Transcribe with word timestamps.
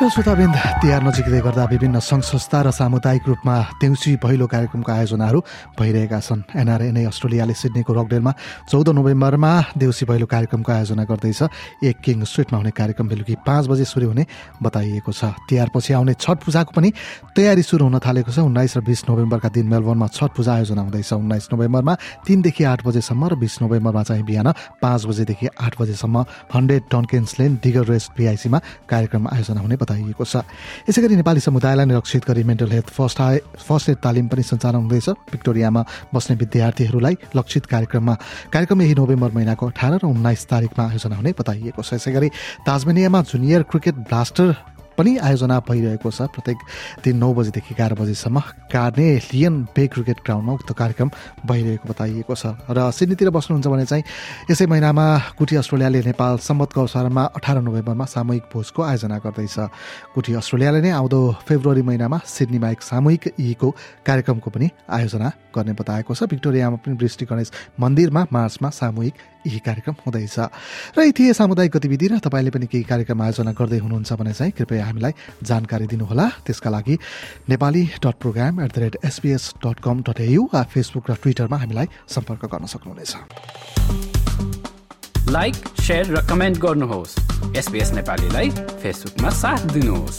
श्रोताबिन्द 0.00 0.56
तिहार 0.80 1.02
नजिकै 1.04 1.40
गर्दा 1.44 1.64
विभिन्न 1.76 2.00
सङ्घ 2.00 2.24
संस्था 2.24 2.58
र 2.64 2.68
सामुदायिक 2.72 3.24
रूपमा 3.28 3.56
देउसी 3.84 4.16
पहिलो 4.16 4.46
कार्यक्रमका 4.48 4.92
आयोजनाहरू 4.96 5.38
भइरहेका 5.76 6.20
छन्। 6.24 6.40
एनआरएनए 6.56 7.04
अस्ट्रेलियाले 7.04 7.52
सिडनीको 7.52 7.92
रकडेलमा 7.92 8.32
चौध 8.72 8.88
नोभेम्बरमा 8.96 9.50
देउसी 9.76 10.04
पहिलो 10.08 10.24
कार्यक्रमको 10.24 10.72
आयोजना 10.72 11.04
गर्दैछ। 11.04 11.40
एक 11.84 11.96
किङ 12.00 12.24
स्ट्रिटमा 12.24 12.56
हुने 12.56 12.72
कार्यक्रम 12.72 13.06
बेलुकी 13.12 13.34
पाँच 13.44 13.64
बजे 13.68 13.84
सुरु 13.84 14.06
हुने 14.08 14.24
बताइएको 14.56 15.12
छ। 15.12 15.36
तिहारपछि 15.44 15.92
आउने 15.92 16.14
छठ 16.16 16.38
पूजाको 16.48 16.72
पनि 16.72 16.88
तयारी 17.36 17.60
सुरु 17.60 17.84
हुन 17.84 18.00
थालेको 18.00 18.32
छ। 18.32 18.40
उन्नाइस 18.40 18.76
र 18.76 18.80
बिस 18.80 19.04
नोभेम्बरका 19.04 19.48
दिन 19.52 19.66
मेलबर्नमा 19.68 20.08
छठ 20.16 20.30
पूजा 20.32 20.52
आयोजना 20.64 20.80
हुँदैछ। 20.80 21.12
उन्नाइस 21.12 21.52
नोभेम्बरमा 21.52 21.94
तिनदेखि 22.24 22.64
आठ 22.64 22.80
बजेसम्म 22.88 23.22
र 23.28 23.34
बिस 23.36 23.54
नोभेम्बरमा 23.62 24.02
चाहिँ 24.08 24.24
बिहान 24.24 24.48
पाँच 24.80 25.00
बजेदेखि 25.06 25.46
आठ 25.60 25.72
बजेसम्म 25.76 26.24
hundred 26.56 26.82
Tonkens 26.88 27.30
lane 27.36 27.52
Digger 27.60 27.84
Rest 27.92 28.08
पिआइसीमा 28.16 28.58
कार्यक्रम 28.88 29.28
आयोजना 29.28 29.60
हुने 29.60 29.76
बताइएको 29.90 30.24
छ। 30.24 30.46
यसै 30.86 31.02
गरी 31.02 31.16
नेपाली 31.18 31.40
समुदायलाई 31.42 31.86
रक्षित 31.90 32.22
गरी 32.22 32.42
mental 32.46 32.70
health 32.70 32.90
first 32.94 33.20
aid 33.20 33.38
first 33.58 33.88
aid 33.90 33.98
तालिम 33.98 34.26
पनि 34.30 34.42
सञ्चालन 34.42 34.86
हुँदैछ। 34.86 35.08
भिक्टोरियामा 35.34 35.82
बस्ने 36.14 36.36
विद्यार्थीहरूलाई 36.36 37.14
लक्षित 37.34 37.66
कार्यक्रममा 37.66 38.14
कार्यक्रम 38.54 38.82
यही 38.82 38.94
नोभेम्बर 38.94 39.30
महिनाको 39.34 39.66
अठार 39.66 39.92
र 39.98 40.06
उन्नाइस 40.06 40.46
तारिकमा 40.46 40.84
आयोजना 40.86 41.16
हुने 41.16 41.34
बताइएको 41.34 41.82
छ। 41.82 41.98
यसै 41.98 42.12
गरी 42.12 42.28
ताजमेनियामा 42.62 43.20
जुनियर 43.26 43.62
क्रिकेट 43.66 43.94
ब्लास्टर 44.06 44.54
पनि 45.00 45.16
आयोजना 45.16 45.56
भइरहेको 45.64 46.10
छ। 46.12 46.28
प्रत्येक 46.28 46.58
दिन 47.00 47.16
नौ 47.16 47.32
बजीदेखि 47.32 47.72
एघार 47.72 47.92
बजीसम्म 47.96 48.68
कार्ने 48.68 49.08
लियन 49.32 49.54
बे 49.72 49.86
क्रिकेट 49.88 50.18
ग्राउन्डमा 50.20 50.52
उक्त 50.52 50.70
कार्यक्रम 50.76 51.08
भइरहेको 51.48 51.88
बताइएको 51.88 52.34
छ। 52.36 52.44
र 52.68 52.78
सिडनीतिर 52.92 53.30
बस्नुहुन्छ 53.32 53.66
भने 53.66 53.84
चाहिँ 53.88 54.04
यसै 54.52 54.66
महिनामा 54.68 55.06
कुटी 55.40 55.56
अस्ट्रेलियाले 55.56 56.00
नेपाल 56.04 56.36
सम्बतको 56.44 56.80
अवसरमा 56.84 57.22
अठार 57.32 57.56
नोभेम्बरमा 57.64 58.04
सामूहिक 58.04 58.44
भोजको 58.52 58.80
आयोजना 58.84 59.16
गर्दैछ। 59.24 59.56
कुटी 60.12 60.32
अस्ट्रेलियाले 60.36 60.80
नै 60.84 60.90
आउँदो 60.92 61.20
फेब्रुअरी 61.48 61.82
महिनामा 61.82 62.18
सिडनीमा 62.26 62.68
एक 62.70 62.80
सामूहिक 62.82 63.22
यीको 63.40 63.68
कार्यक्रमको 64.04 64.48
पनि 64.50 64.68
आयोजना 64.84 65.28
गर्ने 65.56 65.72
बताएको 65.72 66.12
छ। 66.12 66.28
भिक्टोरियामा 66.28 66.76
पनि 66.84 66.94
वृष्टि 67.00 67.24
गणेश 67.24 67.50
मन्दिरमा 67.80 68.26
मार्चमा 68.28 68.68
सामूहिक 68.70 69.14
यही 69.46 69.58
कार्यक्रम 69.58 69.94
हुँदैछ। 70.06 70.38
र 70.96 71.00
यी 71.00 71.12
थिए 71.12 71.32
सामुदायिक 71.32 71.72
गतिविधि 71.72 72.06
र 72.08 72.18
तपाईँले 72.18 72.50
पनि 72.50 72.66
केही 72.66 72.84
कार्यक्रम 72.84 73.22
आयोजना 73.22 73.52
गर्दै 73.52 73.78
हुनुहुन्छ 73.78 74.12
भने 74.12 74.32
चाहिँ 74.32 74.52
कृपया 74.52 74.84
हामीलाई 74.84 75.12
जानकारी 75.42 75.86
दिनुहोला। 75.86 76.26
त्यसका 76.46 76.70
लागि 76.70 76.94
Nepali 77.48 77.82
dot 78.04 78.16
program 78.20 78.60
at 78.60 78.70
the 78.74 78.78
rate 78.78 78.96
SBS 79.04 79.42
dot 79.64 79.78
com 79.80 80.02
dot 80.04 80.20
AU 80.20 80.42
वा 80.52 80.62
फेसबुक 80.68 81.10
र 81.10 81.14
ट्विटरमा 81.22 81.56
हामीलाई 81.56 81.86
सम्पर्क 82.08 82.44
गर्न 82.52 82.66
सक्नुहुनेछ। 82.68 83.12
लाइक 85.30 85.54
र 86.10 86.26
कमेन्ट 86.26 86.58
गर्नुहोस्। 86.58 87.12
नेपालीलाई 87.94 88.50
फेसबुकमा 88.82 89.30
साथ 89.30 89.60
दिनुहोस्। 89.72 90.18